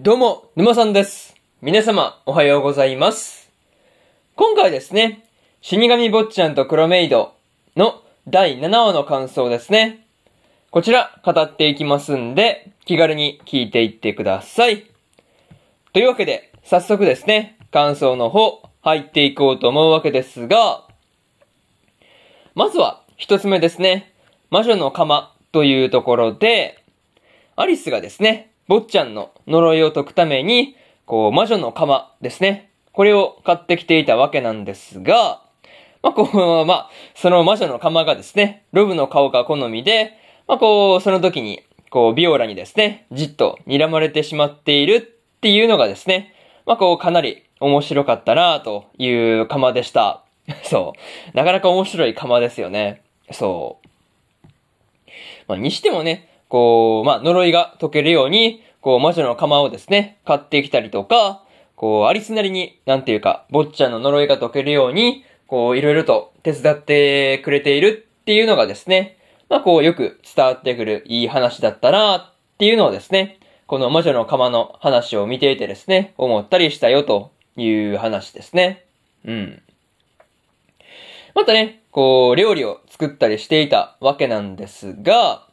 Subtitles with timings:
[0.00, 1.34] どうも、沼さんです。
[1.60, 3.50] 皆様、おはようございます。
[4.36, 5.24] 今回ですね、
[5.60, 7.34] 死神坊ちゃんと黒メイド
[7.74, 10.06] の第7話の感想ですね。
[10.70, 14.86] こちら、語っていきますんで、気軽に聞いていってください。
[15.92, 20.84] というわけで、早速ですね、感想の方、入っていこうと思うわけですが、
[22.54, 24.12] まずは、一つ目ですね、
[24.50, 26.84] 魔女の釜というところで、
[27.56, 32.70] アリスがですね、坊ちゃんの呪いを解くために、こう、魔女の釜ですね。
[32.92, 35.42] これを買ってきていたわけなんですが、
[36.02, 40.12] まあ、こう、まあ、その魔女の釜がですね、ロブの顔が好みで、
[40.46, 46.34] まあ、こう、その時に、こう、ビオラにですね、じっと睨まれてしまっているっていうのがですね、
[46.66, 49.10] まあ、こう、かなり面白かったなとい
[49.40, 50.22] う釜でした。
[50.64, 50.92] そ
[51.32, 51.36] う。
[51.36, 53.02] なかなか面白い釜ですよね。
[53.32, 53.88] そう。
[55.46, 61.44] まあ、にしてもね、こう、まあ、呪いが解けるように、こう、魔女の釜をですね、買ってきたりとか、
[61.76, 78.84] こう、アリスなりに、なんていうか、坊ちゃんの呪いが解けるように、こう、いろいろと手伝ってくれているっていうのがですね、まあ、こう、よく伝わってくるいい話だったなっていうのをですね、この魔女の釜の話を見ていてですね、思ったりしたよという話ですね。
[79.24, 79.62] うん。
[81.34, 85.47] またね、こう、料理を作ったりしていたわけなんですが、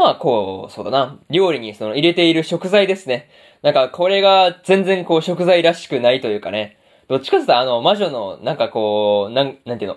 [0.00, 1.18] まあ、こう、そうだな。
[1.30, 3.28] 料理にその入れている食材ですね。
[3.62, 6.78] なんか、これが全然こう食材らしくないというかね。
[7.08, 9.96] どっちかっていうとあの、魔女の、なんかこう、なん、なんていうの？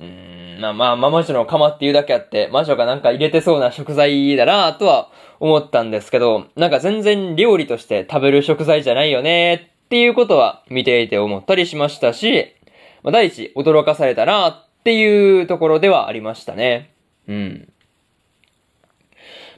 [0.00, 12.54] うーん、ままあ、まあ、魔女の釜っていうだけあって、魔女がなんか入れてそうな食材だなとは思ったんですけど、なんか全然料理として食べる食材じゃないよねっていうことは見ていて思ったりしましたし、
[13.02, 16.92] まあ、第一、驚かされたなっていうところではありましたね。
[17.26, 17.68] うん。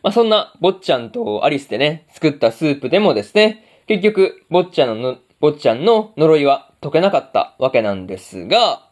[0.07, 8.87] まあ、そんな、坊ちゃんとアリスでね、作ったスープでもですね、結局、坊ちゃんのの、坊ちゃんの呪いは解けなかったわけなんですが、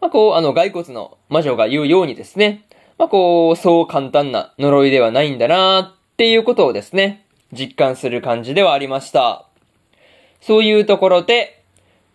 [0.00, 2.64] まあ、こう、あの、骸骨の魔女が言うようにですね、
[2.96, 9.44] まあ、こう、そう簡単な呪いではないんだなっていうことをですね、実感する感じではありました。
[10.40, 11.62] そういうところで、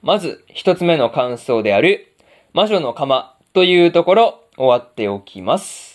[0.01, 2.15] まず一つ目の感想である、
[2.53, 5.88] 魔女の釜というところ、終わっておきます。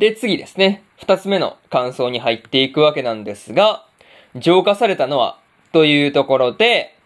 [0.00, 0.82] で、次ですね。
[0.96, 3.84] 二つ目の感想に入っていくわけなんですが、
[4.34, 5.38] 浄化されたのは、
[5.72, 6.96] というところで、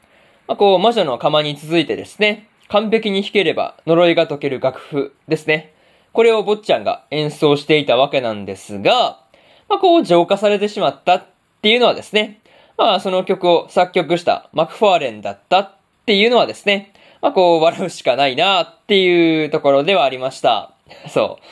[0.47, 5.75] まあ、こう、魔女の釜に続いてですね、完璧に弾ければ呪いが解ける楽譜ですね。
[6.13, 9.19] これを坊ちゃんが演奏していたわけなんですが、
[9.69, 11.27] まあ、こう、浄化されてしまったっ
[11.63, 12.43] ていうのはですね、
[12.79, 15.73] まあ、その曲を作曲したマクファーレンだったっ
[16.07, 20.71] ていうのはですね、まあ、こう、笑うしかないなっていうところではありました。
[21.09, 21.45] そう。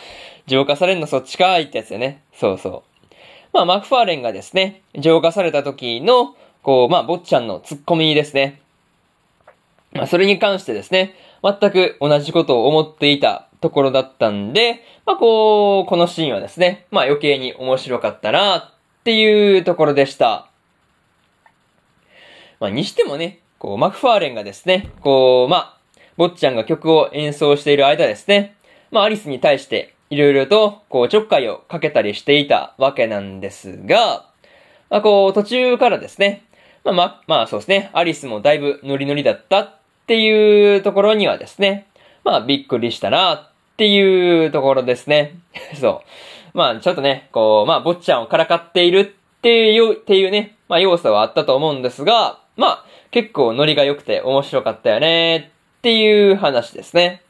[0.46, 2.22] 浄化されんのそっちかーいってやつよね。
[2.34, 3.14] そうそう。
[3.52, 8.60] まあ、マクファーレンがですね、浄化された時の、こう、まあ、坊ちゃんのツッコミですね。
[9.92, 20.48] まあ、それに関してですね、全く同じことを思っていたところだったんで、まあ、こう、このシーンはですね、まあ、余計に面白かったなっていうところでした。
[22.58, 25.78] まあ、にしてもね、こう、マクファーレンがですね、こう、まあ、
[26.16, 28.54] 坊ちゃんが曲を演奏している間ですね、
[28.90, 34.26] まあ、アリスに対して、いろいろと、こう、ちょっかいをかけたりしていたわけなんですが、
[34.90, 36.44] まあ、こう、途中からですね、
[36.84, 39.74] まあ、まあ、まあ、そうですね、アリスもだいぶノリノリだったっ
[40.06, 41.86] ていうところにはですね、
[42.24, 45.36] まあ、びっくりしたなっていうところですね。
[45.80, 46.02] そ
[46.54, 46.58] う。
[46.58, 57.22] まあ、ちょっとね、こう、まあ、坊ちゃんをからかっているっていう、っていうね、まあ、要素はあったと思うんですが、まあ、結構ノリが良くて面白かったよねっていう話ですね。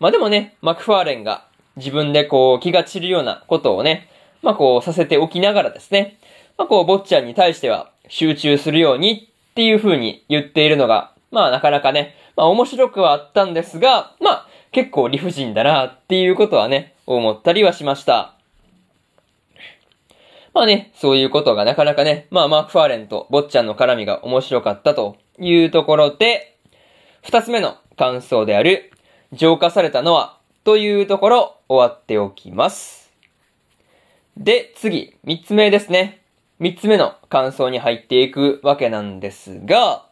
[0.00, 1.49] まあでもね、マクファーレンが
[1.80, 4.08] 自分でこう気が散るようなことをね、
[4.42, 6.18] まあこうさせておきながらですね、
[6.56, 18.34] まあこう坊ちゃんに対しては集中するようにっていう風に言っているのが、まあなかなかね、まあ面白くはあったんですが、まあ結構理不尽だなっていうことはね、思ったりはしました。
[20.52, 26.56] まあね、そういうことがなかなかね、まあマーク・ファーレンと坊ちゃんの絡みが面白かったというところで、
[27.22, 28.90] 二つ目の感想である、
[29.32, 33.10] 浄化されたのは、というところ終わっておきます。
[34.36, 36.20] で、次、三つ目ですね。
[36.58, 40.06] 三つ目の感想に入っていくわけなんですが、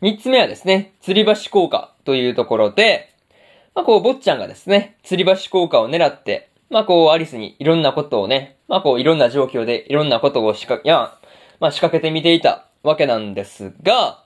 [0.00, 3.12] 三つ目はですね、吊り橋効果というところで、
[3.74, 11.18] まあこう、坊ちゃんがですね、吊り橋効果を狙って、まあこう、アリスにいろんなことをね、まあこう、いろんな状況でいろんなことを仕掛け、や、
[11.58, 14.23] まあ仕掛けてみていたわけなんですが、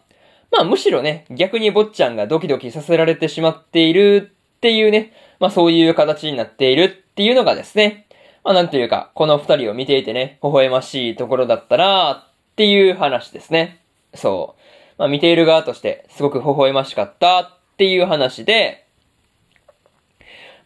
[0.50, 8.06] まあむしろね、逆に坊ちゃんがドキドキさせられてしまっているっていうね、まあそういう形になっているっていうのがですね、
[8.44, 13.80] まあなんていうか、この二人を見ていてね、微笑ましいところだったなっていう話ですね。
[14.14, 14.62] そう。
[14.98, 18.86] まあ見ている側としてすごく微笑ましかったっていう話で、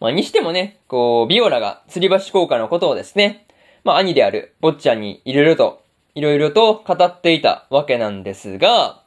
[0.00, 3.46] まあにしてもね、こう、ビオラが吊り橋効果のことをですね、
[3.84, 5.82] まあ兄である坊ちゃんにいろいろと、
[6.14, 9.01] いろいろと語っていたわけなんですが、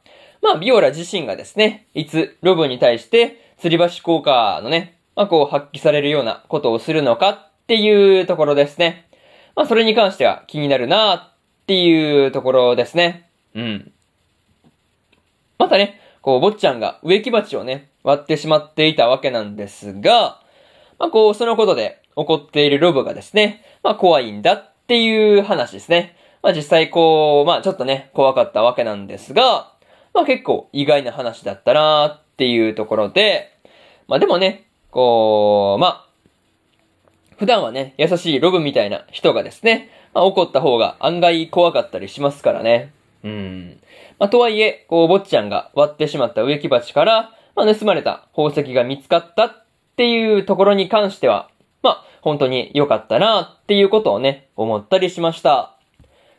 [0.46, 9.10] まあビオラ自身がですね、いつロブに対して吊り橋効果のね、まあこう発揮されるようなことをするのかっていうところですね。
[9.56, 11.30] まあそれに関しては気になるなっ
[11.66, 13.28] ていうところですね。
[13.56, 13.92] うん。
[15.58, 20.42] またね、こう、坊ちゃんが植木鉢をね、割ってしまっていたわけなんですが、
[21.00, 26.16] まあこう、そのことで起こっているロブがですね、まあ怖いんだっていう話ですね。
[26.44, 29.75] まあ実際こう、まあちょっとね、怖かったわけなんですが、
[30.16, 33.52] まあ結構意外な話だったなっていうところで、
[34.08, 36.06] まあでもね、こう、まあ、
[37.38, 42.94] 普段はね、優しいロブみたいな人がですね、まあ怒った方が案外怖かったりしますからね。
[43.26, 43.78] うん。
[44.18, 49.66] まあとはいえ、こう、坊ちゃんが割ってしまった植木鉢から、まあ盗まれた宝石が見つかったっ
[49.98, 51.50] ていうところに関しては、
[51.84, 55.76] まあ本当に良かったなっていうことをね、思ったりしました。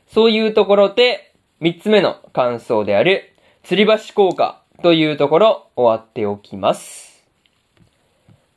[0.06, 3.34] そういうところで、三つ目の感想である、
[3.68, 7.26] 吊り橋効果というところ終わっておきます。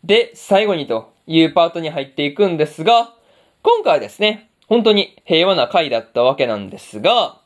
[0.03, 3.15] で、最後にというパートに入っていくんですが、
[3.63, 7.39] 今回はですね、本当に平和な回だったわけなんですが、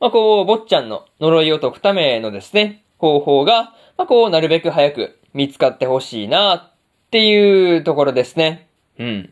[0.00, 6.70] まあ、こう、坊ちゃんの呪いを解くためのですね、方法が、まあ、こう、なるべく早く見つかってほしいなっ
[7.10, 8.66] ていうところですね。
[8.98, 9.30] うん。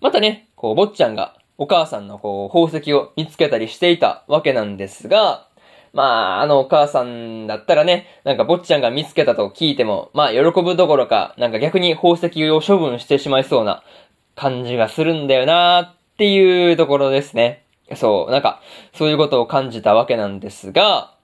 [0.00, 5.46] またね、こう、坊ちゃんがお母さんのこう、宝石を見つけたりしていたわけなんですが、
[5.94, 13.84] まあ、あのお母さんだったらね、なんか坊ちゃんが見つけたと聞いても、まあ喜ぶどころか、なんか逆に宝石を処分してしまいそうな
[14.34, 17.64] 感じがするんだよなっていうところですね。
[17.94, 18.60] そう、なんか、
[18.92, 21.14] そういうことを感じたわけなんですが、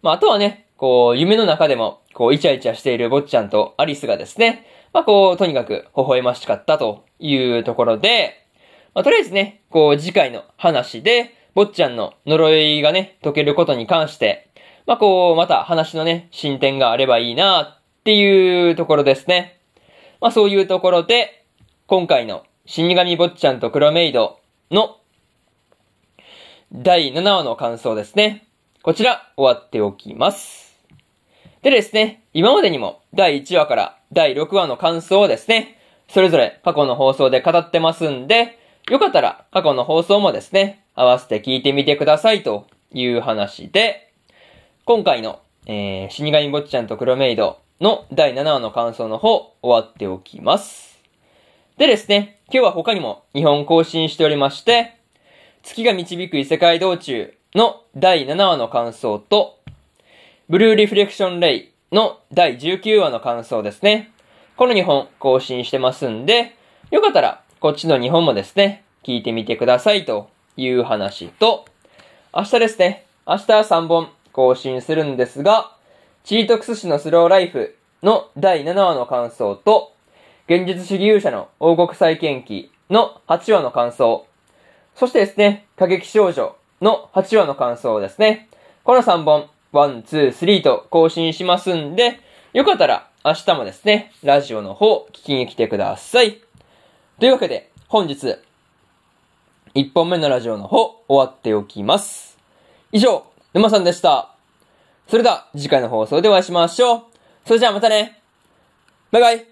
[0.00, 8.46] まああとはね、こう、夢の中でも、こう、イチャイチャしている坊ちゃんとアリスがですね、まあこう、とにかく微笑ましかったというところで、
[8.94, 14.50] まあとりあえずね、こう、次回の話で、坊ちゃんの呪いがね、解けることに関して、
[14.86, 19.60] まあ、こう、また話のね、進展があればいいなっていうところですね。
[20.20, 21.44] まあ、そういうところで、
[21.86, 24.38] 今回の死神坊ちゃんと黒メイド
[24.70, 24.98] の
[26.72, 28.46] 第7話の感想ですね。
[28.82, 30.78] こちら、終わっておきます。
[31.62, 38.59] でですね、今までにも第1話から第6話の感想をですね、それぞれ過去の放送で語ってますんで、
[38.90, 44.12] よかったら過去の放送もですね、合わせて聞いてみてくださいという話で、
[44.84, 50.98] 今回の、えー、死神坊ちゃんと黒メイドの第7話の感想の方終わっておきます。
[51.78, 54.96] でですね、今日は他にも2本更新しておりまして、
[55.62, 59.60] 月が導く異世界道中の第7話の感想と、
[60.48, 64.10] ブルーリフレクションレイの第19話の感想ですね。
[64.56, 66.56] この2本更新してますんで、
[66.90, 71.66] よかったらこっちの2本もですね、聞いてみてくださいという話と、
[72.34, 75.70] 明日ですね、明日は3本更新するんですが、
[76.24, 79.92] チートクス氏のスローライフの第7話の感想と、
[80.46, 84.26] 現実主義勇者の王国再建記の8話の感想、
[84.94, 88.48] そしてですね、過激少女の8話の感想ですね。
[88.84, 92.20] この3本、1、2、3と更新しますんで、
[92.54, 96.40] よかったら明日もですね、ラジオの方聞きに来てください。
[97.20, 98.38] というわけで、本日、
[99.74, 102.38] 1本目のラジオの方、終わっておきます。
[102.92, 104.34] 以上、沼さんでした。
[105.06, 107.02] それでは、次回の放送でお会いしましょう。
[107.44, 108.22] それじゃあまたね。
[109.10, 109.49] バイバイ。